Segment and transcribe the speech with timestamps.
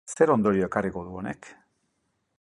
[0.15, 1.51] Zer ondorio ekarriko du honek?